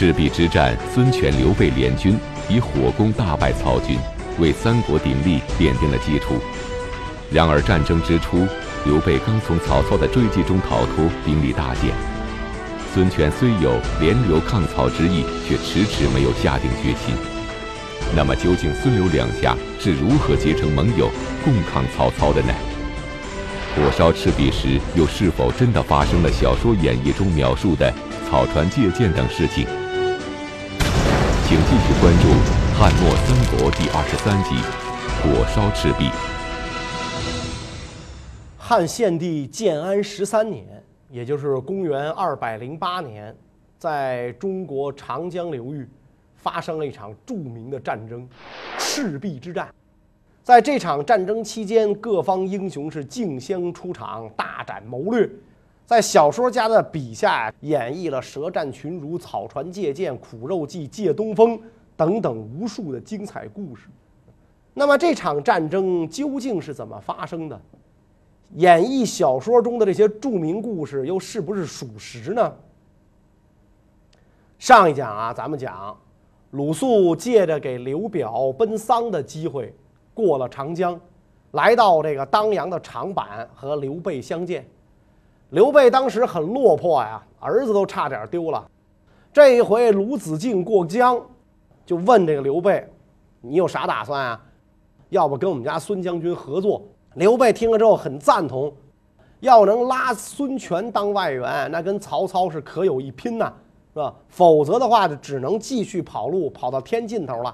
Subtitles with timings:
[0.00, 2.18] 赤壁之战，孙权、刘备联军
[2.48, 3.98] 以火攻大败曹军，
[4.38, 6.40] 为三国鼎立奠定了基础。
[7.30, 8.46] 然而战争之初，
[8.86, 11.92] 刘备刚从曹操的追击中逃脱，兵力大减。
[12.94, 17.14] 孙权虽有联刘抗曹之意，却迟迟没有下定决心。
[18.16, 21.10] 那么，究竟孙刘两家是如何结成盟友，
[21.44, 22.54] 共抗曹操的呢？
[23.76, 27.92] 火烧赤壁时，又是否真的发生了小说演绎中描述的
[28.30, 29.66] 草船借箭等事情？
[31.50, 32.28] 请继续关注
[32.78, 34.54] 《汉末三国》第二十三集
[35.18, 36.04] 《火烧赤壁》。
[38.56, 40.64] 汉献帝建安十三年，
[41.10, 43.36] 也就是公元二百零八年，
[43.76, 45.88] 在中国长江流域
[46.36, 48.28] 发生了一场著名的战争——
[48.78, 49.74] 赤壁之战。
[50.44, 55.28] 在这场战争期间，各方英雄是竞相出场，大展谋略。
[55.90, 61.60] 在小说家的笔下，演绎了舌战群儒、草船借箭、苦肉计、借东风
[61.96, 63.88] 等等无数的精彩故事。
[64.72, 67.60] 那么，这场战争究竟是怎么发生的？
[68.54, 72.54] 演绎小说中的这些著名故事，又是不是属实呢？
[74.60, 75.98] 上一讲啊，咱们讲
[76.52, 79.74] 鲁肃借着给刘表奔丧的机会。
[80.14, 81.00] 过了长江，
[81.50, 84.64] 来到这个当阳的长坂和刘备相见。
[85.50, 88.64] 刘备当时很落魄呀，儿子都差点丢了。
[89.32, 91.20] 这一回鲁子敬过江，
[91.84, 92.86] 就问这个刘备
[93.42, 94.40] ：“你有啥打算啊？
[95.08, 96.82] 要不跟我们家孙将军合作？”
[97.14, 98.72] 刘备听了之后很赞同，
[99.40, 103.52] 要能拉孙权当外援，那跟曹操是可有一拼呐，
[103.92, 104.14] 是吧？
[104.28, 107.52] 否则的话，就只能继续跑路，跑到天尽头了。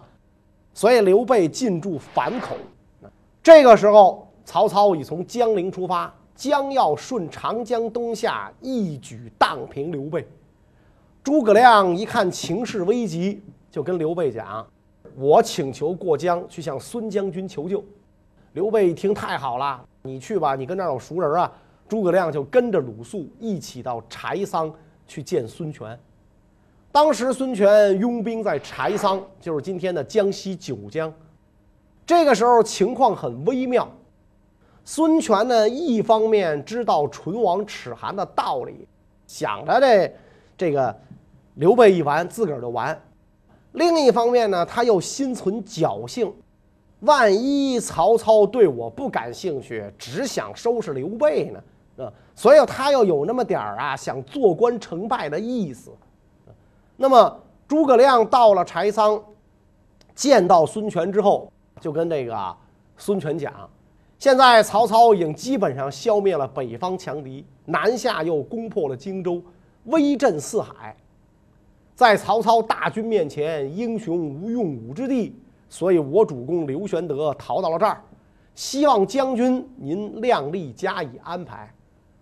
[0.75, 2.55] 所以刘备进驻樊口，
[3.43, 10.29] 这个时候曹操已从江陵出发，将要顺长江东下，一举荡平刘备。
[11.25, 14.65] 诸葛亮一看情势危急，就跟刘备讲
[15.17, 17.83] ：“我请求过江去向孙将军求救。”
[18.53, 21.51] 刘备一听太好了，你去吧，你跟那儿有熟人啊。
[21.89, 24.73] 诸葛亮就跟着鲁肃一起到柴桑
[25.07, 25.99] 去见孙权。
[26.91, 31.13] 当时孙权拥兵在柴桑，就是今天的江西九江。
[32.05, 33.89] 这个时候情况很微妙。
[34.89, 38.87] 孙权呢，一方面知道唇亡齿寒的道理，
[39.27, 40.17] 想着这
[40.57, 40.97] 这个
[41.55, 42.97] 刘备一完，自个儿就完；
[43.73, 46.33] 另一方面呢，他又心存侥幸，
[47.01, 52.05] 万一曹操对我不感兴趣，只想收拾刘备呢？
[52.05, 55.91] 啊，所以他又有那么点儿啊，想坐观成败的意思。
[56.97, 59.21] 那么诸葛亮到了柴桑，
[60.15, 62.57] 见到孙权之后，就跟这个
[62.97, 63.53] 孙权讲：
[64.19, 69.43] 现在曹操已经基本上消灭了北方强敌，南下又攻破了荆州，
[69.85, 70.97] 威震四海，
[71.95, 75.39] 在曹操大军面前，英雄无用武之地，
[75.69, 78.03] 所以我主公刘玄德逃到了这儿，
[78.55, 81.71] 希望将军您量力加以安排。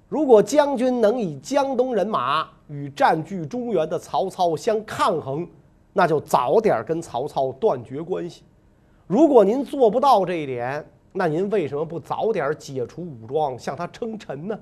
[0.09, 5.47] 如果将军能以江东人马与占据中原的曹操相抗衡，
[5.93, 8.43] 那就早点跟曹操断绝关系。
[9.07, 10.85] 如果您做不到这一点，
[11.17, 14.59] 那您为什么不早点解除武装，向他称臣呢？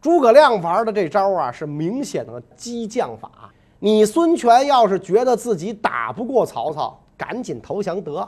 [0.00, 3.50] 诸葛亮玩的这招啊，是明显的激将法。
[3.80, 8.26] 你孙权要是觉得自己打不过曹操，赶紧投降得，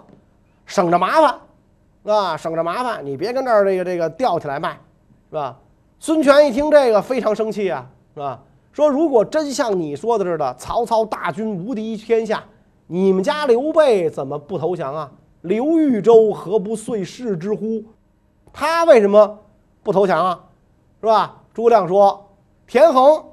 [0.66, 4.72] 省着麻烦，啊，省着麻烦，你别跟这儿这个这个吊起来卖，
[5.30, 5.56] 是吧？
[6.00, 8.42] 孙权一听这个，非常生气啊，是吧？
[8.72, 12.42] 说如果真像你说的似的，曹操大军无敌天下，
[12.88, 15.12] 你们家刘备怎么不投降啊？
[15.42, 17.84] 刘豫州何不遂弑之乎？
[18.52, 19.38] 他为什么
[19.82, 20.44] 不投降啊？
[21.00, 21.42] 是吧？
[21.54, 22.28] 诸葛亮说
[22.66, 23.24] ：“田横，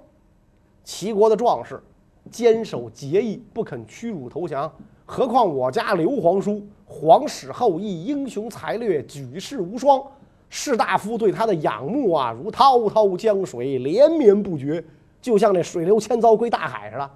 [0.83, 1.81] 齐国的壮士，
[2.29, 4.71] 坚守节义，不肯屈辱投降。
[5.05, 10.01] 何况我家刘皇叔，皇室后裔，英雄才略，举世无双。”
[10.47, 14.83] 士大夫对他的仰慕啊，如滔滔江水连绵不绝，
[15.21, 17.11] 就像那水流千遭归大海似的。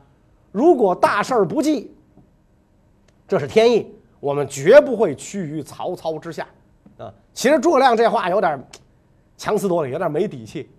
[0.52, 1.96] 如果大事不济，
[3.28, 6.48] 这是天意，我们绝不会屈于曹操之下。
[6.98, 8.62] 啊，其实诸葛亮这话有点
[9.38, 10.70] 强词夺理，有点没底气。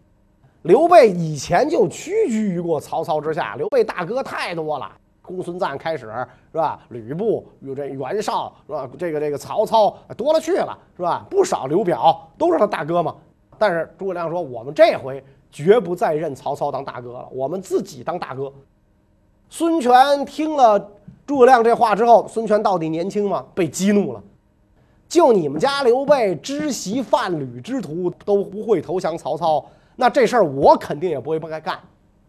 [0.62, 4.90] 刘备以前就屈居于过曹操之下，刘备大哥太多了。
[5.22, 6.12] 公孙瓒开始
[6.52, 6.80] 是吧？
[6.88, 8.90] 吕布有这袁绍是吧？
[8.98, 11.24] 这个这个曹操多了去了是吧？
[11.30, 13.16] 不少刘表都是他大哥嘛。
[13.56, 18.52] 但是诸葛亮说：“我们这回绝不再认曹操当大哥了，我们自己当大哥。”
[19.52, 20.78] 孙权听了
[21.26, 23.44] 诸葛亮这话之后，孙权到底年轻吗？
[23.52, 24.22] 被激怒了。
[25.08, 29.64] 就你们家刘备知习范吕之徒都不会投降曹操，
[29.96, 31.80] 那这事儿我肯定也不会不该干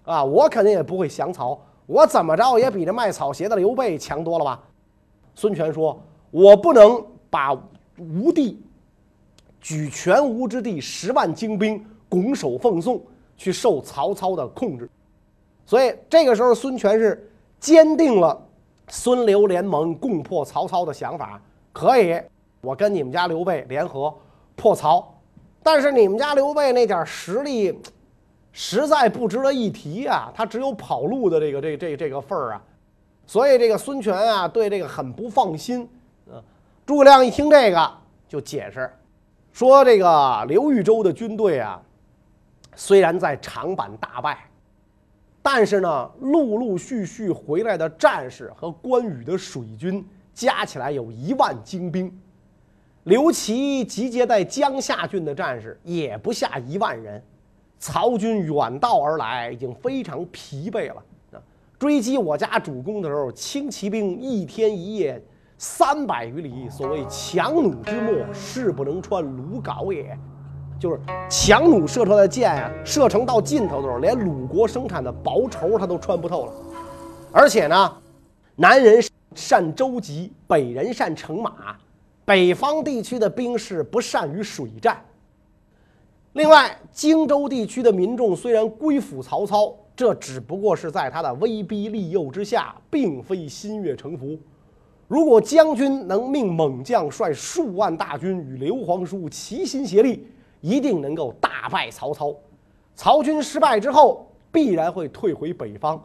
[0.04, 0.26] 啊！
[0.26, 1.58] 我肯定也不会降曹。
[1.86, 4.60] 我怎么着也比这卖草鞋的刘备强多了吧？
[5.36, 5.98] 孙权说
[6.32, 7.54] ：“我不能把
[7.98, 8.60] 吴地
[9.60, 13.00] 举全吴之地十万精兵拱手奉送，
[13.38, 14.90] 去受曹操的控制。”
[15.72, 18.38] 所以这个时候，孙权是坚定了
[18.90, 21.42] 孙刘联盟共破曹操的想法。
[21.72, 22.22] 可以，
[22.60, 24.14] 我跟你们家刘备联合
[24.58, 25.18] 破曹，
[25.64, 27.80] 但是你们家刘备那点实力。
[28.52, 30.30] 实在不值得一提啊！
[30.36, 32.62] 他只有跑路的这个这这这个份儿啊，
[33.26, 35.88] 所以这个孙权啊对这个很不放心。
[36.30, 36.44] 嗯，
[36.86, 37.92] 诸葛亮一听这个
[38.28, 38.92] 就解释
[39.54, 41.82] 说：“这个刘豫州的军队啊，
[42.76, 44.38] 虽然在长坂大败，
[45.42, 52.16] 但是呢，陆陆续续回来的战士和关羽的水军加起来有一万精兵，
[53.04, 57.22] 刘琦集结在江夏郡的战士也不下一万人。”
[57.80, 61.04] 曹军远道而来，已经非常疲惫了。
[61.80, 65.20] 追击我家主公的时候，轻骑兵一天一夜
[65.58, 70.16] 三百余里，所谓强弩之末，势不能穿鲁缟也。
[70.82, 71.00] 就是
[71.30, 76.54] 强弩射出来的箭啊，射程到尽头的时候，连鲁国生产的薄绸它都穿不透了。
[77.32, 77.98] 而且呢，
[78.56, 79.00] 南人
[79.36, 81.78] 善舟楫，北人善乘马，
[82.26, 85.00] 北方地区的兵士不善于水战。
[86.34, 94.36] 另外，荆州地区的民众虽然归附曹操，这只不过是在他的威逼利诱之下，并非心悦诚服。
[95.08, 100.26] 如果将军能命猛将率数万大军与刘皇叔齐心协力，
[100.62, 102.34] 一定能够大败曹操。
[102.96, 106.02] 曹军失败之后，必然会退回北方。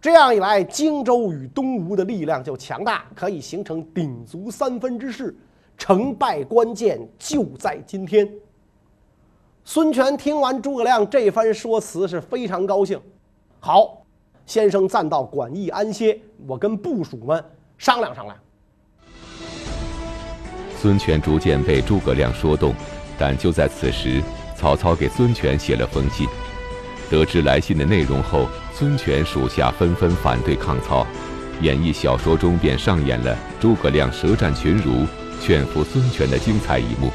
[0.00, 5.36] 这样一来，荆州与东吴的力量就强大，可以形成鼎足三分之势。
[5.76, 8.28] 成败关键就在今天。
[9.64, 13.00] 孙权听完诸葛亮这番说辞，是非常高兴。
[13.60, 14.02] 好，
[14.46, 17.44] 先生暂到馆驿安歇，我跟部属们
[17.76, 18.36] 商量商量。
[20.76, 22.72] 孙权逐渐被诸葛亮说动，
[23.18, 24.22] 但就在此时，
[24.56, 26.26] 曹操给孙权写了封信。
[27.10, 31.06] 得知来信的内容后，孙权属下纷纷反对抗曹，
[31.60, 35.06] 演义小说中便上演了诸葛亮舌战群儒、
[35.40, 37.10] 劝服孙权的精彩一幕。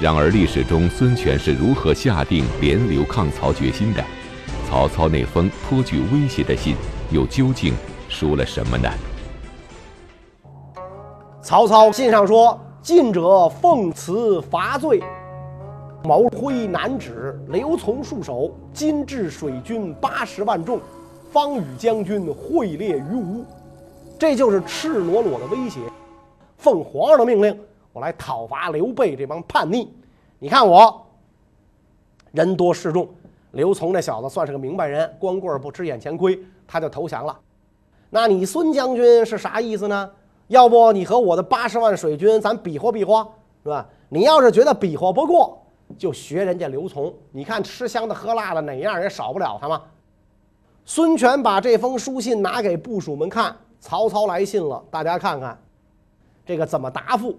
[0.00, 4.02] 然而，历史中孙权是如何下定联刘抗曹决心的？
[4.68, 6.74] 曹操那封颇具威胁的信，
[7.10, 7.74] 又究竟
[8.08, 8.90] 说了什么呢？
[11.42, 15.02] 曹操信上说：“近者奉辞伐罪，
[16.04, 20.78] 毛挥南指，刘琮戍守，今至水军八十万众，
[21.32, 23.42] 方与将军会列于吴。”
[24.20, 25.80] 这就是赤裸裸的威胁。
[26.58, 27.58] 奉皇上的命令。
[27.90, 29.88] 我来讨伐刘备这帮叛逆，
[30.38, 31.06] 你看我
[32.32, 33.08] 人多势众，
[33.52, 37.34] 刘琮这小子算是个明白人，光棍不吃眼前亏，他就投降了。
[38.10, 40.10] 那你孙将军是啥意思呢？
[40.48, 43.26] 要不你和我的八十万水军，咱比划比划，
[43.62, 43.88] 是吧？
[44.08, 45.62] 你要是觉得比划不过，
[45.98, 49.80] 就学人家刘琮，你看吃香的喝辣的，哪样也少不了他嘛。
[50.84, 55.58] 孙权把这封书信拿给部属们看，曹操来信了，大家看看
[56.44, 57.36] 这个怎么答复。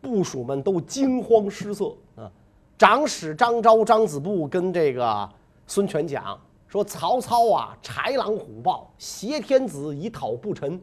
[0.00, 2.28] 部属们都惊慌失色啊！
[2.76, 5.28] 长史张昭、张子布跟这个
[5.68, 10.80] 孙权讲说：“曹操啊，豺狼虎豹，挟天子以讨不臣，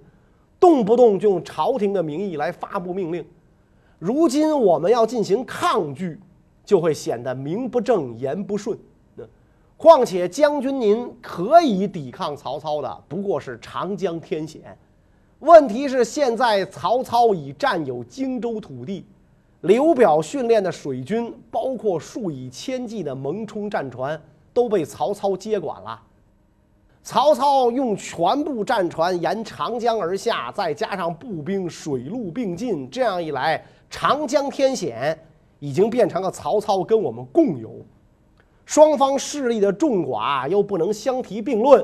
[0.59, 3.25] 动不动就用朝廷的名义来发布命令。
[3.97, 6.19] 如今我们要进行抗拒，
[6.65, 8.77] 就会显得名不正言不顺。
[9.77, 14.77] 况且将军您可以抵抗曹操的，不过是长江天险。”
[15.39, 19.05] 问题是现在曹操已占有荆州土地，
[19.61, 24.21] 刘表训练的水军，包括数以千计的蒙冲战船，
[24.53, 26.01] 都被曹操接管了。
[27.09, 35.17] 曹操用全部战船沿长江而下，再加上步兵水陆并进，这样一来，长江天险
[35.57, 37.71] 已经变成了曹操跟我们共有。
[38.63, 41.83] 双方势力的众寡又不能相提并论，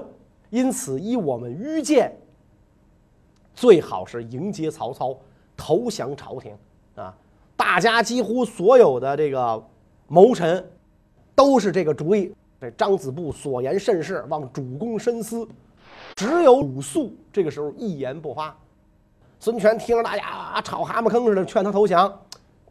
[0.52, 2.16] 因此依我们愚见。
[3.56, 5.18] 最好是迎接曹操，
[5.58, 6.56] 投降朝廷
[6.94, 7.12] 啊！
[7.58, 9.60] 大家几乎所有的这个
[10.06, 10.64] 谋臣
[11.34, 12.32] 都是这个主意。
[12.60, 15.48] 这张子布所言甚是，望主公深思。
[16.16, 18.56] 只有鲁肃这个时候一言不发。
[19.40, 22.12] 孙权听着大家啊吵蛤蟆坑似的劝他投降，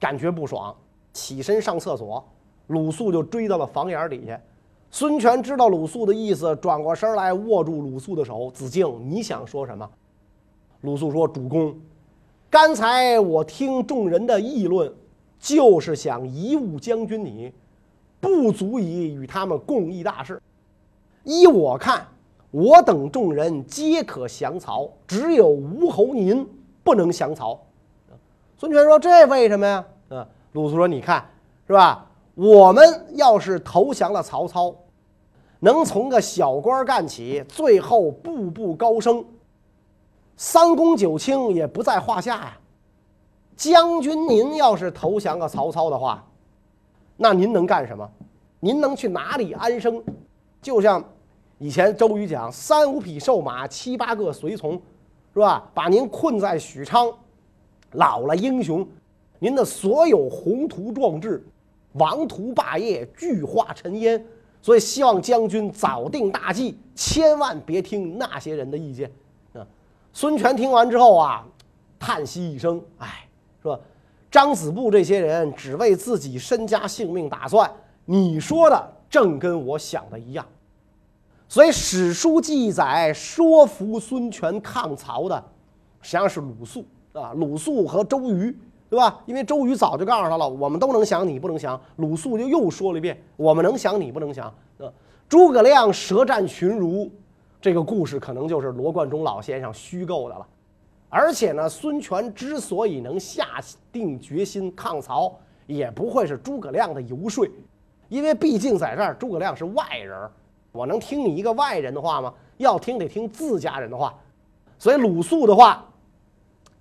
[0.01, 0.75] 感觉不爽，
[1.13, 2.25] 起身上厕所。
[2.69, 4.41] 鲁肃就追到了房檐底下。
[4.91, 9.89] 孙权知道鲁肃的意思，转过身来握住鲁肃的手：“子敬，你想说什么？”
[10.81, 11.75] 鲁肃说：“主公，
[12.49, 14.93] 刚才我听众人的议论，
[15.39, 17.53] 就是想贻误将军你，
[18.25, 20.41] 不足以与他们共议大事。
[21.25, 22.07] 依我看，
[22.51, 26.49] 我等众人皆可降曹，只有吴侯您
[26.83, 27.61] 不能降曹。
[28.57, 31.29] 孙权说：“这为什么呀？”啊，鲁肃说：“你看，
[31.67, 32.07] 是吧？
[32.35, 34.75] 我们要是投降了曹操，
[35.61, 39.25] 能从个小官干起，最后步步高升，
[40.37, 42.59] 三公九卿也不在话下呀。
[43.57, 46.27] 将军您要是投降了曹操的话，
[47.17, 48.09] 那您能干什么？
[48.61, 50.03] 您能去哪里安生？
[50.63, 51.05] 就像
[51.59, 54.73] 以前周瑜讲，三五匹瘦马，七八个随从，
[55.33, 55.71] 是吧？
[55.75, 57.13] 把您困在许昌。”
[57.93, 58.85] 老了英雄，
[59.39, 61.47] 您的所有宏图壮志、
[61.93, 64.27] 王图霸业俱化尘烟，
[64.61, 69.09] 所以希望将军早定大计，千万别听那些人的意见。
[69.53, 69.65] 啊，
[70.13, 71.47] 孙权听完之后啊，
[72.01, 73.29] 叹息一声：“哎，
[73.63, 73.79] 是吧？
[74.35, 77.71] 张子布这些人只为自己身家性命打算，
[78.05, 80.45] 你说的正跟我想的一样。
[81.49, 85.41] 所以史书记载说服孙权抗曹的，
[86.01, 88.59] 实际上是鲁肃。”啊，鲁肃和周瑜，
[88.91, 89.23] 对吧？
[89.25, 91.81] 因为周瑜早就告诉他了，我们都能降，你不能降。
[91.95, 94.53] 鲁肃就又说了一遍，我们能降，你不能降。
[94.79, 94.91] 啊，
[95.29, 97.09] 诸葛亮舌战群儒，
[97.61, 100.45] 这个故事可能就是罗贯中老先生虚构的了。
[101.15, 103.61] 而且呢，孙权之所以能下
[103.93, 105.33] 定决心抗曹，
[105.69, 107.47] 也不会是诸葛亮的游说，
[108.09, 110.29] 因为毕竟在这儿，诸葛亮是外人，
[110.73, 112.35] 我能听你一个外人的话吗？
[112.57, 114.13] 要听得听自家人的话。
[114.77, 115.87] 所以鲁肃的话。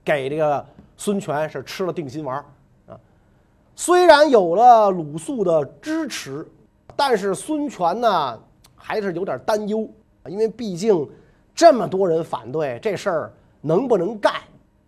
[0.05, 0.65] 给这个
[0.97, 2.35] 孙权是吃了定心丸
[2.87, 2.99] 啊，
[3.73, 6.45] 虽然有了鲁肃的支持，
[6.93, 8.37] 但是孙权呢
[8.75, 9.87] 还是有点担忧，
[10.25, 11.09] 因为毕竟
[11.55, 13.33] 这么多人反对这事儿
[13.65, 14.33] 能不能干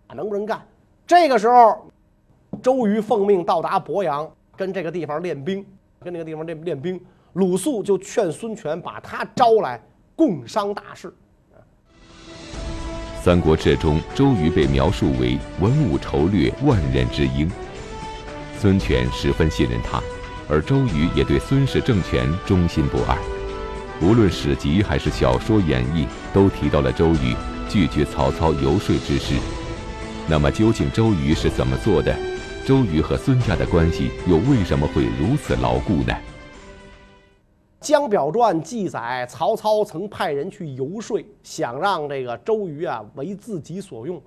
[0.08, 0.14] 啊？
[0.14, 0.62] 能不能干？
[1.08, 1.90] 这个时候，
[2.62, 5.66] 周瑜奉命到达鄱阳，跟这个地方练兵，
[6.02, 7.00] 跟那个地方练练兵。
[7.34, 9.82] 鲁肃就劝孙权把他招来，
[10.16, 11.08] 共商大事。
[13.24, 17.50] 《三国志》中，周瑜被描述为文武筹略、万人之英，
[18.58, 20.02] 孙权十分信任他，
[20.50, 23.18] 而周瑜也对孙氏政权忠心不二。
[24.02, 27.36] 无论史籍还是小说演绎，都提到了周瑜
[27.70, 29.36] 拒绝曹操游说之事。
[30.28, 32.16] 那么，究竟周瑜是怎么做的？
[32.66, 36.14] 周瑜和孙家的关系又为什么会如此牢固呢？
[37.88, 44.20] 《江表传》记载，曹操曾派人去游说，想让这个周瑜啊为自己所用。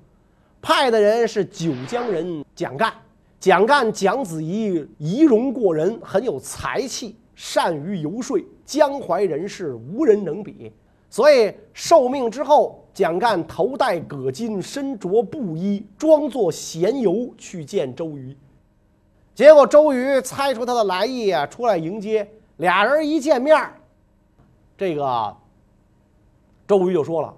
[0.63, 2.93] 派的人是九江人蒋干。
[3.41, 10.73] 蒋干蒋子仪仪容过人，很有才气，善于游说，江淮人士无人能比。
[11.11, 18.37] 所以受命之后，蒋干头戴葛巾，身着布衣，装作闲游去见周瑜。
[19.35, 22.29] 结果周瑜猜出他的来意啊，出来迎接。
[22.57, 23.57] 俩人一见面
[24.77, 25.37] 这个
[26.67, 27.33] 周瑜就说了：“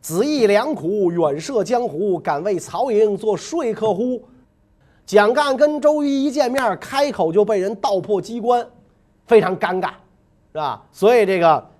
[0.00, 4.22] 子义良苦，远涉江湖，敢为曹营做说客乎？”
[5.06, 8.66] 蒋干跟周瑜一见面，开口就被人道破机关，
[9.26, 9.90] 非常尴尬，
[10.50, 10.82] 是吧？
[10.90, 11.70] 所以这个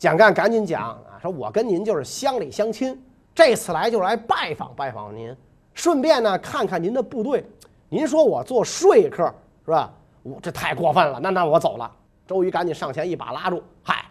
[0.00, 2.98] 蒋干赶紧讲啊，说我跟您就是乡里乡亲，
[3.34, 5.36] 这次来就是来拜访拜访您，
[5.74, 7.44] 顺便呢看看您的部队。
[7.90, 9.30] 您说我做说客
[9.62, 9.92] 是吧？
[10.22, 11.90] 我这太过分了，那那我走了。
[12.26, 14.06] 周瑜赶紧上前一把拉住，嗨，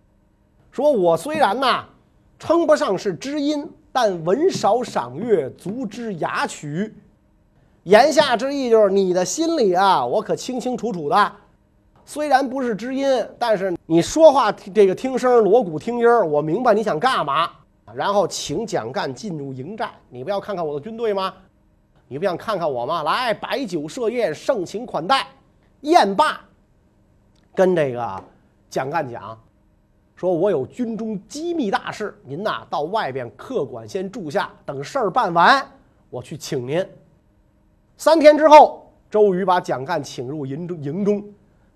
[0.72, 1.84] 说我虽然呐
[2.38, 6.94] 称不上是知音，但闻韶赏月，足知雅曲。
[7.82, 11.32] 言下之意就是你的心里啊，我可清清楚楚的。
[12.10, 17.48] 虽然不是知音，但是你说话这个听声锣鼓听音儿，我明白你想干嘛。
[17.94, 21.32] 然后请蒋干进入营寨，你不要看看我的军队吗？
[22.08, 23.04] 你不想看看我吗？
[23.04, 25.28] 来，摆酒设宴，盛情款待。
[25.82, 26.42] 宴罢。
[27.54, 28.24] 跟这个
[28.72, 29.40] 蒋干讲，
[30.16, 35.64] 说我有军中机密大事，您呐到外边客馆先住下，等事儿办完，
[36.10, 36.84] 我去请您。
[37.98, 41.24] 三天之后，周瑜把蒋干请入营中，营中，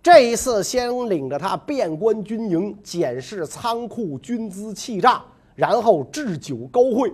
[0.03, 5.23] 这一次先领着他遍观军营，检视仓库、军资器账，
[5.55, 7.09] 然后置酒高会。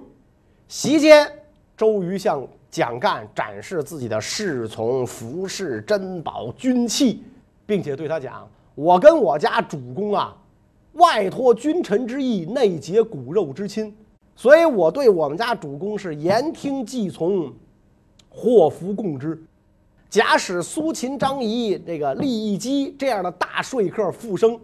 [0.67, 1.31] 席间，
[1.77, 7.21] 周瑜向蒋干展示自己的侍从、服饰、珍宝、军器，
[7.63, 8.49] 并且对他讲。
[8.73, 10.35] 我跟我家主公啊，
[10.93, 13.95] 外托君臣之义，内结骨肉之亲，
[14.35, 17.53] 所以我对我们家主公是言听计从，
[18.29, 19.39] 祸福共之。
[20.09, 24.59] 假使苏秦、张仪、这个利益基这样的大说客复生，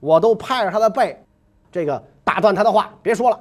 [0.00, 1.18] 我都拍着他的背，
[1.72, 3.40] 这个打断他的话，别说了。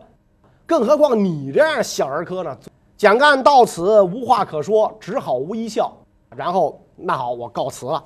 [0.66, 2.58] 更何况你这样小儿科呢？
[2.96, 5.92] 蒋干到此无话可说，只好微笑。
[6.36, 8.02] 然后，那好，我告辞了，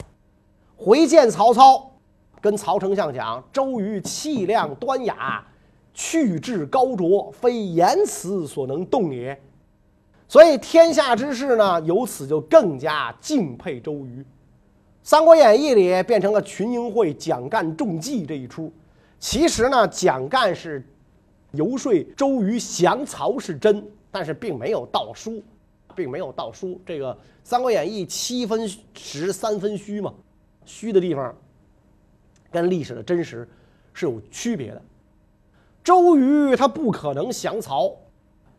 [0.75, 1.85] 回见曹操。
[2.41, 5.45] 跟曹丞相讲，周瑜气量端雅，
[5.93, 9.39] 去志高卓，非言辞所能动也。
[10.29, 14.21] 所以天下之士呢，由此就更加敬佩周瑜。
[15.01, 18.71] 《三国演义》里变成了群英会蒋干中计这一出。
[19.17, 20.87] 其实呢，蒋干是
[21.53, 25.41] 游说周瑜降曹是真，但是并没有道书，
[25.95, 26.79] 并没有道书。
[26.85, 27.11] 这个
[27.43, 30.13] 《三国演义》七分实三分虚嘛，
[30.63, 31.35] 虚的地方
[32.51, 33.49] 跟历史的真实
[33.93, 34.81] 是有区别的。
[35.83, 37.97] 周瑜他不可能降曹。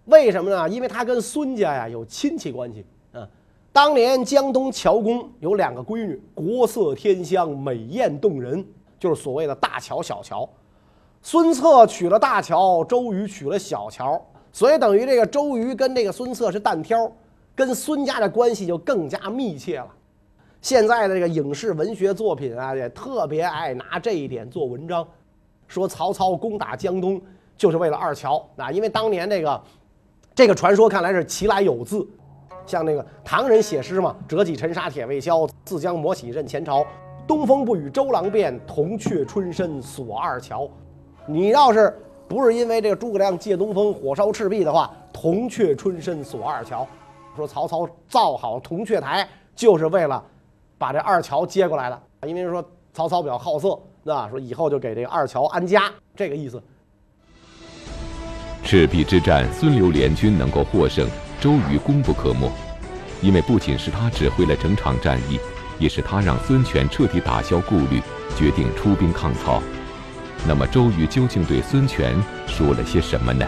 [0.07, 0.69] 为什么呢？
[0.69, 3.29] 因为他跟孙家呀有亲戚关系啊。
[3.73, 8.65] 当年江东乔公有两个闺女，国色天香，美艳动人，
[8.99, 10.49] 就是所谓的大乔、小乔。
[11.23, 17.09] 孙策娶了大乔，周瑜娶了小乔，所以等于这个周瑜跟这个孙策是单挑，
[17.55, 19.87] 跟孙家的关系就更加密切了。
[20.61, 25.07] 现在的这个影视文学作品啊，也特别爱拿这一点做文章，
[25.69, 27.21] 说曹操攻打江东
[27.57, 29.63] 就是为了二乔啊，因为当年这个。
[30.35, 32.07] 这个传说看来是其来有自，
[32.65, 36.87] 像那个唐人写诗嘛，“折戟沉沙铁未销，自将磨洗认前朝。
[37.27, 40.69] 东风不与周郎便，铜雀春深锁二乔。”
[41.27, 41.95] 你要是
[42.27, 46.87] 不是因为这个诸葛亮借东风火烧赤壁的话，“铜雀春深锁二乔”，
[47.37, 50.25] 说曹操造好铜雀台就是为了
[50.79, 55.83] 把这二乔接过来的，因为说曹操比较好色，那说以后就给这个二乔安家，
[56.17, 56.61] 这个意思。
[58.71, 61.05] 赤壁之战，孙刘联军能够获胜，
[61.41, 62.49] 周瑜功不可没，
[63.21, 65.41] 因为不仅是他指挥了整场战役，
[65.81, 68.01] 也是他让孙权彻底打消顾虑，
[68.37, 69.61] 决定出兵抗曹。
[70.47, 72.15] 那么，周瑜究竟对孙权
[72.47, 73.45] 说了些什么呢？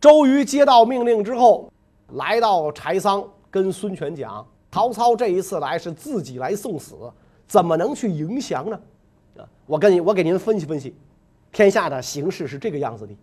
[0.00, 1.70] 周瑜接到命令之后，
[2.14, 6.94] 来到柴桑，跟孙权讲：“曹操这一次来是自己来送死，
[7.46, 8.80] 怎么能去迎降呢？”
[9.36, 10.94] 啊，我跟你，我给您分析分析。
[11.52, 13.14] 天下的形势是这个样子的，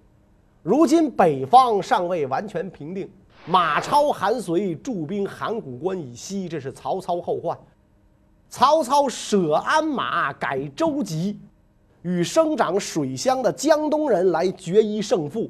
[0.62, 3.10] 如今北方尚未完全平定，
[3.46, 7.58] 马超、韩遂驻兵函谷关以西，这是曹操后患。
[8.50, 11.36] 曹操舍鞍马改舟楫，
[12.02, 15.50] 与生长水乡的江东人来决一胜负，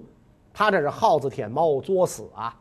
[0.53, 2.55] 他这是耗子舔猫作死啊！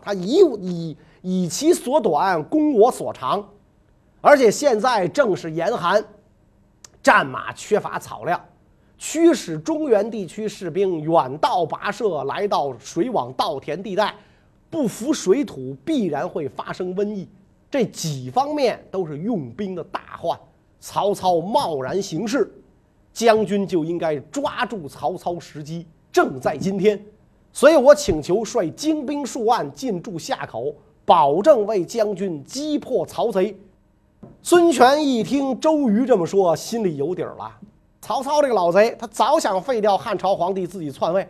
[0.00, 3.44] 他以以以其所短攻我所长，
[4.20, 6.04] 而且现在正是严寒，
[7.02, 8.40] 战马缺乏草料。
[8.98, 14.12] 驱使中原地区士兵远道跋涉来到水网稻田地带，
[14.68, 17.28] 不服水土必然会发生瘟疫，
[17.70, 20.38] 这几方面都是用兵的大患。
[20.80, 22.52] 曹操贸然行事，
[23.12, 27.00] 将军就应该抓住曹操时机，正在今天。
[27.52, 33.56] 所以我请求率精兵数万进驻夏口，保证为将军击破曹贼。
[34.42, 37.50] 孙权一听周瑜这么说，心里有底儿了。
[38.08, 41.28] 曹操这个老贼，他早想废掉汉朝皇帝，自己篡位。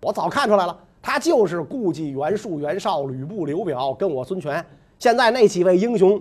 [0.00, 4.64] 我早看出来了，他就是顾忌袁术、袁绍、吕布、刘表跟我孙权。
[4.98, 6.18] 现在那几位英雄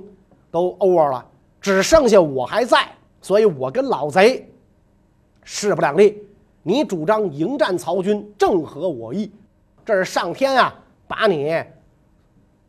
[0.51, 1.25] 都 over 了，
[1.61, 2.85] 只剩下我还在，
[3.21, 4.45] 所以我跟老贼
[5.41, 6.21] 势不两立。
[6.63, 9.31] 你主张迎战曹军，正合我意。
[9.85, 10.75] 这是上天啊，
[11.07, 11.63] 把你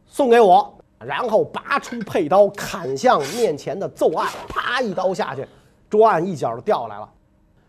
[0.07, 5.45] 送给我，然后拔出佩刀砍向面前的奏案，啪一刀下去，
[5.91, 7.11] 桌案一角就掉下来了。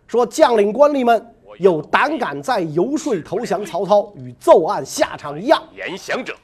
[0.07, 5.61] 说将领官吏们有胆敢再游说投降曹操，与奏案下场一样。
[5.75, 6.35] 言降者，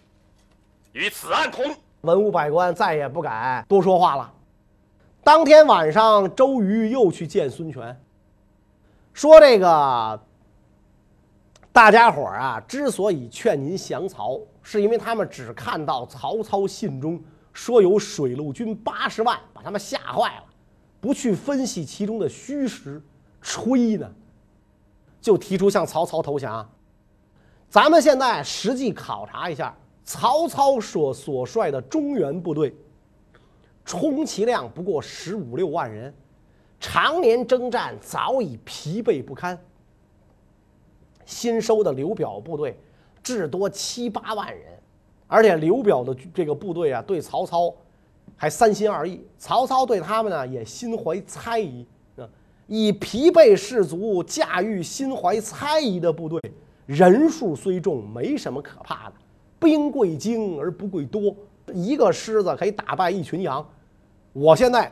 [0.94, 1.64] 与此案同。
[2.02, 4.34] 文武百官再也不敢多说话了。
[5.24, 7.96] 当天晚上，周瑜又去见孙权，
[9.14, 10.20] 说：“这个
[11.72, 17.22] 大家伙儿啊，之所以劝您降曹，是因为他们只看到曹操信中
[17.54, 20.44] 说有水陆军八十万，把他们吓坏了，
[21.00, 23.00] 不去分析其中的虚实。”
[23.42, 24.10] 吹呢，
[25.20, 26.70] 就提出向曹操投降。
[27.70, 32.76] 咱们现在实际考察一下，曹操所所率的中原部队，
[33.86, 36.14] 充其量不过十五六万人，
[36.80, 39.58] 常年征战早已疲惫不堪。
[41.26, 42.78] 新收的刘表部队
[43.24, 44.78] 至多七八万人，
[45.28, 47.74] 而且刘表的这个部队啊，对曹操
[48.36, 51.88] 还三心二意，曹操对他们呢也心怀猜疑。
[52.74, 56.42] 以疲惫士卒驾驭心怀猜疑的部队，
[56.86, 59.16] 人数虽众，没什么可怕的。
[59.60, 61.36] 兵贵精而不贵多，
[61.74, 63.68] 一个狮子可以打败一群羊。
[64.32, 64.90] 我现在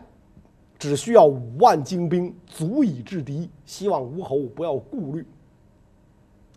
[0.77, 3.49] 只需要五万精兵，足以制敌。
[3.65, 5.25] 希望吴侯不要顾虑。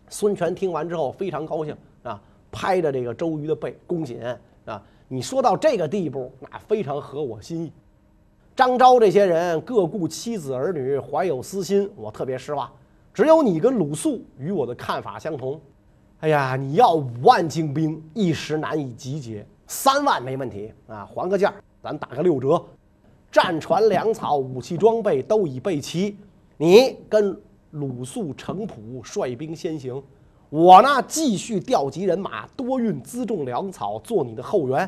[0.09, 4.19] 孙权听完之后非常高兴啊，拍着这个周瑜的背，恭喜
[4.65, 4.83] 啊！
[5.07, 7.71] 你说到这个地步，那非常合我心意。
[8.55, 12.69] 张昭这些人各顾妻子儿女，怀有私心，我特别失望。
[13.11, 15.59] 只有你跟鲁肃与我的看法相同。
[16.19, 20.71] 哎呀，你要五万精兵，一时难以集结；三万没问题。
[20.87, 22.63] 啊，还个价，咱打个六折。
[23.31, 26.15] 战船、粮草、武器装备都已备齐，
[26.57, 27.35] 你跟
[27.71, 30.01] 鲁肃、程普率兵先行，
[30.51, 34.87] 我呢继续调集人马，多运辎重粮草，做你的后援。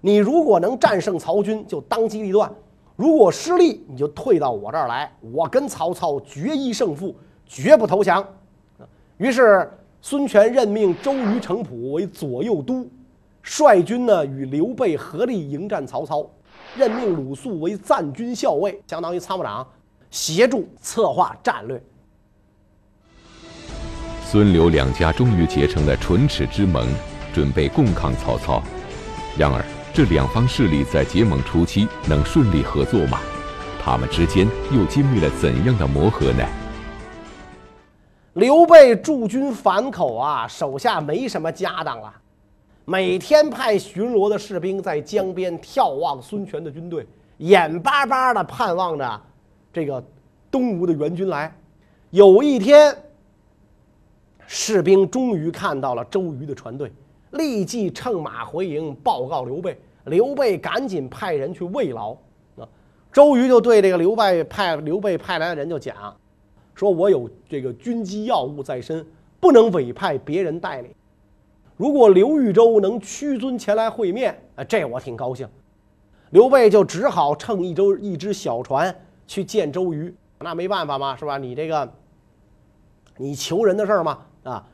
[0.00, 2.48] 你如果能战胜曹军，就当机立断；
[2.96, 7.14] 如果失利，你就退到我这儿来，我跟曹操决一胜负，
[7.46, 8.26] 绝不投降。
[9.18, 9.70] 于是。
[10.02, 12.88] 孙权任命周瑜、程普为左右都，
[13.42, 16.30] 率军呢与刘备合力迎战曹操；
[16.76, 19.66] 任命鲁肃为赞军校尉，相当于参谋长，
[20.08, 21.82] 协助策划战略。
[24.26, 26.86] 孙刘两家终于结成了唇齿之盟，
[27.34, 28.62] 准备共抗曹操。
[29.36, 29.64] 然而，
[29.96, 33.18] 这两方势力在结盟初期能顺利合作吗？
[33.82, 36.46] 他们之间又经历了怎样的磨合呢？
[38.34, 42.12] 刘备驻军樊口啊，手下没什么家当了，
[42.84, 47.06] 每天派巡逻的士兵在江边眺望孙权的军队，
[47.38, 49.20] 眼巴巴的盼望着
[49.72, 50.04] 这个
[50.50, 51.50] 东吴的援军来。
[52.10, 52.94] 有一天，
[54.46, 56.92] 士兵终于看到了周瑜的船队，
[57.36, 59.78] 立即乘马回营报告刘备。
[60.06, 62.12] 刘备赶紧派人去慰劳。
[62.56, 62.68] 啊，
[63.12, 65.96] 周瑜就对这个刘备派刘备派来的人就讲。
[66.74, 69.04] 说我有这个军机要务在身，
[69.40, 70.90] 不能委派别人代理。
[71.76, 75.48] 如果刘豫州能屈尊前来会面，啊，这我挺高兴。
[76.30, 78.94] 刘备就只好乘一舟一只小船
[79.26, 80.14] 去见周瑜。
[80.40, 81.38] 那没办法嘛，是吧？
[81.38, 81.90] 你这个，
[83.16, 84.68] 你求人的事儿嘛，啊，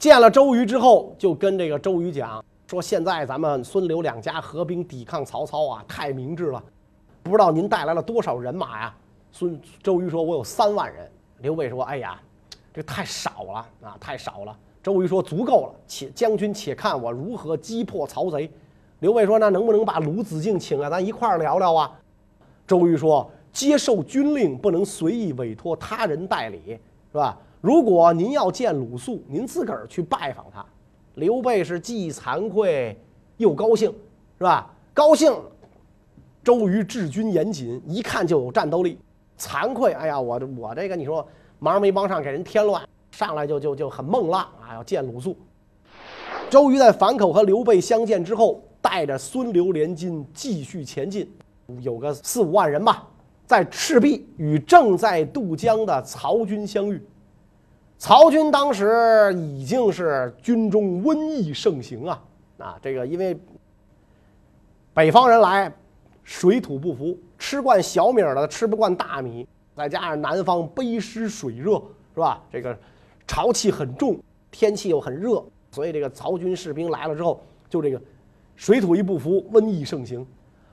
[0.00, 6.62] 见了周瑜之后，就跟这个周瑜讲说：现在咱们孙刘两家合兵抵抗曹操啊，太明智了。
[7.22, 8.94] 不知道您带来了多少人马呀？
[9.30, 11.06] 孙周瑜说：“我有三万人。”
[11.42, 12.18] 刘备说：“哎呀，
[12.72, 18.50] 这太少了啊，太少了。”周瑜说：“足够了，且将军且看我如何击破曹贼。”
[19.00, 21.92] 刘备说：“那能不能把鲁子敬请来，咱一块儿聊聊啊？”
[22.66, 26.78] 周瑜说：“接受军令不能随意委托他人代理，
[27.12, 27.36] 是吧？
[27.60, 30.64] 如果您要见鲁肃，您自个儿去拜访他。”
[31.16, 32.96] 刘备是既惭愧
[33.36, 33.90] 又高兴，
[34.38, 34.72] 是吧？
[34.94, 35.34] 高兴，
[36.42, 38.98] 周瑜治军严谨，一看就有战斗力。
[39.38, 41.26] 惭愧，哎呀，我我这个你说
[41.58, 44.74] 忙没帮上，给人添乱，上来就就就很孟浪啊！
[44.74, 45.36] 要见鲁肃。
[46.48, 51.30] 周瑜在樊口和刘备相见之后，带着孙刘联军继续前进，
[51.80, 53.06] 有个四五万人吧，
[53.46, 57.02] 在赤壁与正在渡江的曹军相遇。
[58.00, 62.22] 曹军当时已经是军中瘟疫盛行啊
[62.56, 62.78] 啊！
[62.80, 63.38] 这个因为
[64.94, 65.70] 北方人来，
[66.24, 67.16] 水土不服。
[67.38, 71.74] 吃惯小米的吃不惯大米，再加上南方背湿水热，
[72.14, 72.42] 是吧？
[72.50, 72.74] 这个
[73.26, 74.18] 潮气很重，
[74.50, 78.00] 天气又很热，所以这个曹军士兵来了之后，就这个
[78.56, 80.26] 水土一不服，瘟疫盛行。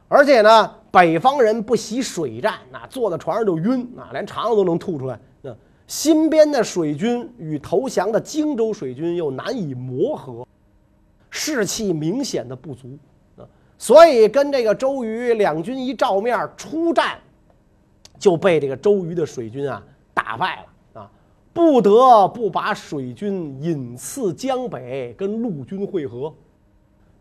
[0.08, 5.20] 而且呢，北方人不习水战，那坐在船上就晕，啊，连肠子都能吐出来。
[5.88, 10.46] 新编的水军与投降的荆州水军又难以磨合，
[11.30, 12.98] 士气明显的不足
[13.38, 13.48] 啊。
[13.78, 17.18] 所以跟这个周瑜两军一照面出战，
[18.20, 19.82] 就被这个周瑜的水军啊
[20.14, 20.58] 打败
[20.94, 21.12] 了啊，
[21.54, 26.34] 不得不把水军引刺江北，跟陆军会合，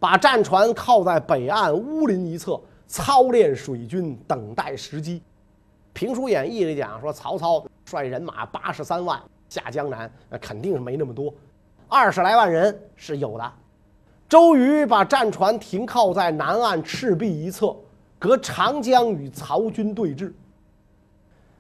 [0.00, 5.22] 把战船靠在北岸乌林一侧，操练水军，等待时机。
[5.92, 9.18] 评书演义里讲说，曹操率人马八十三万
[9.48, 11.32] 下江南，那肯定是没那么多，
[11.88, 13.52] 二十来万人是有的。
[14.28, 17.74] 周瑜把战船停靠在南岸赤壁一侧，
[18.18, 20.32] 隔长江与曹军对峙。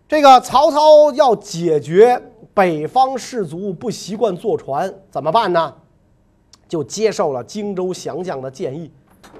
[0.08, 2.20] 这个曹操要解决
[2.52, 5.74] 北方士卒不习惯坐船怎么办呢？
[6.68, 8.90] 就接受了荆州降将的建议，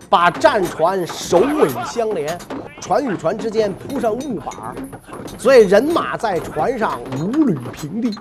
[0.08, 2.38] 把战船首尾相连，
[2.80, 4.74] 船与船之间铺上木板，
[5.38, 8.16] 所以人马在船上如履平地。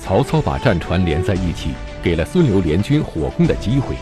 [0.00, 1.70] 曹操把战船连在一起。
[2.00, 3.96] 给了孙刘联军火攻的机会，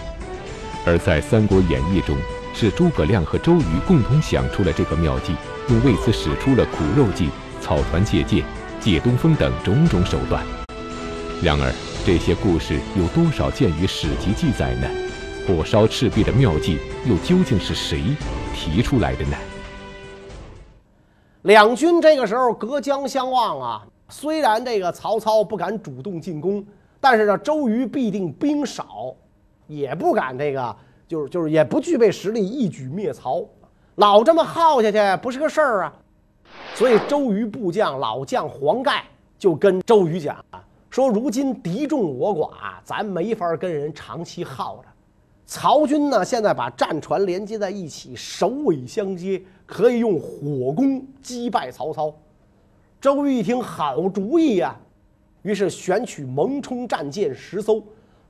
[0.85, 2.14] 而在《三国演义》中，
[2.55, 5.35] 是诸葛亮和周瑜共同想出了这个妙计，
[5.68, 7.31] 又为此使出了苦肉计、
[7.62, 8.44] 草船借箭、
[8.79, 10.44] 借东风等种种手段。
[11.42, 11.72] 然而，
[12.05, 14.87] 这些故事有多少见于史籍记载呢？
[15.47, 18.03] 火烧赤壁的妙计又究竟是谁
[18.53, 19.37] 提出来的呢？
[21.43, 26.65] 两军这个时候隔江相望啊，虽然这个曹操不敢主动进攻。
[26.99, 29.15] 但是呢，周瑜必定兵少，
[29.69, 33.45] 也不敢这个，就是就是也不具备实力一举灭曹，
[33.97, 35.93] 老这么耗下去不是个事儿啊。
[36.75, 39.05] 所以周瑜部将老将黄盖
[39.39, 42.51] 就跟周瑜讲啊，说如今敌众我寡，
[42.83, 44.89] 咱没法跟人长期耗着。
[45.47, 52.13] 曹军呢，现在把战船连接在一起，首尾相接，可以用火攻击败曹操。
[53.01, 54.77] 周瑜一听，好主意呀！
[55.43, 57.81] 于是选取蒙冲战舰十艘，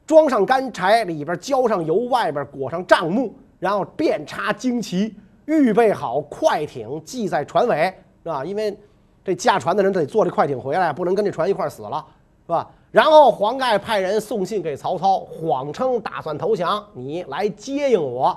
[0.07, 5.15] 装上干柴，里边浇上油，外边裹上帐幕，然后遍插旌旗，
[5.47, 7.87] 预备好快艇系在船尾，
[8.23, 8.45] 是吧？
[8.45, 8.79] 因为
[9.25, 12.05] 这驾船的人得坐这快艇回来，不能跟这船一块死了，
[12.45, 12.69] 是吧？
[12.91, 18.31] 然后黄盖派人送信给曹操，谎称打算投降，你来接应我。《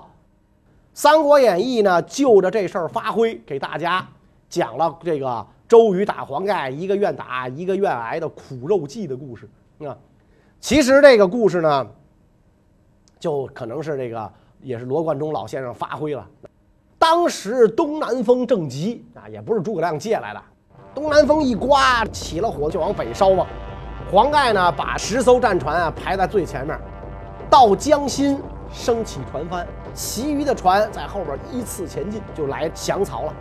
[0.94, 4.08] 三国演义》呢，就着这事儿发挥，给大家
[4.50, 5.46] 讲了这个。
[5.70, 9.48] 周瑜打黄盖，一个愿打，一个愿挨的苦肉计的故事
[9.86, 9.96] 啊。
[10.60, 11.88] 其实这个故事呢，
[13.20, 14.34] 就可能是这个
[14.64, 16.28] 也是罗贯中老先生发挥了。
[16.98, 20.42] 当时东南风正急啊，也不是诸葛亮借来的，
[20.96, 23.46] 东南风一刮，起了火就往北烧嘛。
[24.12, 26.76] 黄盖呢，把十艘战船啊排在最前面，
[27.48, 28.42] 到江心
[28.74, 33.34] 升起船帆，其余的船在后边依次前进，就来降曹了。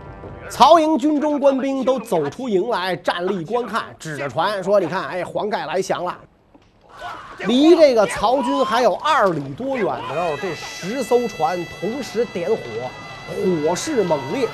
[0.51, 6.15] 曹营军中官兵都走出营来，站立观看，指着船说：“你看，哎，黄盖来降了。”
[7.47, 12.59] 离这个曹军还有二里多远的时候，这十艘船同时点火，
[13.67, 14.47] 火势猛烈，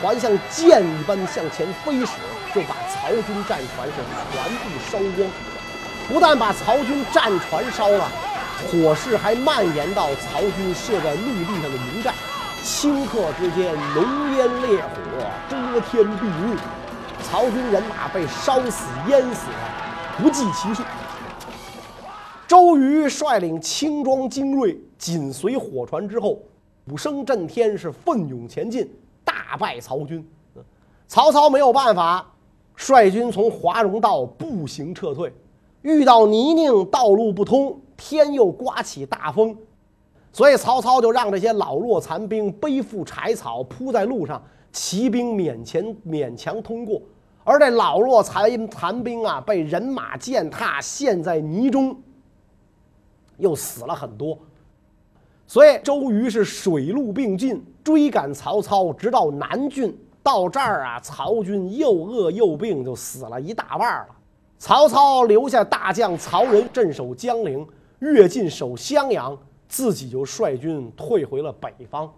[0.00, 2.12] 船像箭一般向前飞驶，
[2.54, 3.94] 就把曹军战船是
[4.30, 5.28] 全部烧光。
[6.08, 8.08] 不但把曹军战船烧了，
[8.70, 12.14] 火势还蔓延到曹军设在陆地上的营寨。
[12.62, 16.56] 顷刻之间，浓烟烈火遮天蔽日，
[17.22, 20.82] 曹军人马被烧死、淹死了，不计其数。
[22.46, 26.40] 周瑜率领轻装精锐，紧随火船之后，
[26.88, 28.88] 鼓声震天，是奋勇前进，
[29.24, 30.24] 大败曹军。
[31.08, 32.24] 曹操没有办法，
[32.76, 35.32] 率军从华容道步行撤退，
[35.86, 39.56] 遇到泥泞，道路不通，天又刮起大风。
[40.32, 47.00] 所以曹操就让这些老弱残兵背负柴草铺在路上，骑兵勉强勉强通过。
[47.44, 51.96] 而这老弱残残兵啊，被人马践踏，陷在泥中，
[53.36, 54.36] 又死了很多。
[55.46, 59.96] 所以周瑜是水陆并进，追赶曹操，直到南郡。
[60.20, 64.16] 到这儿啊，曹军又饿又病，就死了一大半了。
[64.58, 67.66] 曹操留下大将曹仁镇守江陵，
[67.98, 69.36] 越进守襄阳。
[69.68, 72.08] 自己就率军退回了北方，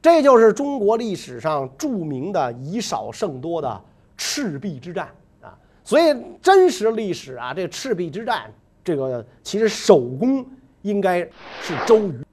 [0.00, 3.84] 这就是中国历史上著名的以少胜多的
[4.16, 5.08] 赤壁之战
[5.42, 5.58] 啊！
[5.82, 8.48] 所以真实历史啊，这赤壁之战，
[8.84, 10.46] 这个其实首功
[10.82, 11.18] 应该
[11.60, 12.25] 是周瑜。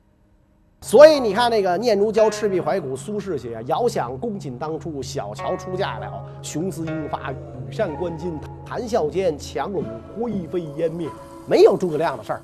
[0.84, 6.12] 所以你看那个《念奴娇·赤壁怀古》，苏轼写：“遥想公瑾当初，小乔出嫁了。
[6.42, 8.34] 雄姿英发，羽扇纶巾，
[8.66, 9.82] 谈笑间，樯橹
[10.14, 11.08] 灰飞烟灭。”
[11.48, 12.42] 没有诸葛亮的事儿。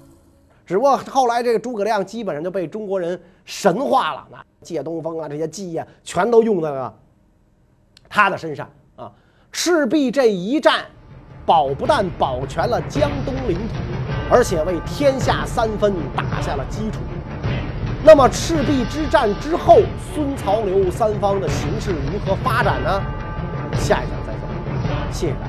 [0.65, 6.97] 只不过后来这个诸葛亮基本上就被中国人神化了，那借东风啊这些计啊，全都用在了
[8.08, 9.12] 他的身上啊。
[9.52, 10.86] 赤壁这一战，
[11.45, 13.73] 保不但保全了江东领土，
[14.32, 16.99] 而且为天下三分打下了基础。
[18.03, 19.81] 那么赤壁之战之后，
[20.13, 23.01] 孙曹刘三方的形势如何发展呢？
[23.77, 24.41] 下一讲再讲，
[25.12, 25.48] 谢谢大家。